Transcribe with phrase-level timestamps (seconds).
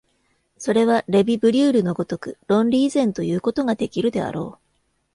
[0.57, 4.61] それはレヴィ・ブリュールの如く論理以前ということができるであろう。